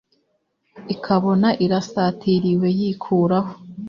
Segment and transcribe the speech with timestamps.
[0.93, 3.51] ikabona irasatiriwe, yikuraho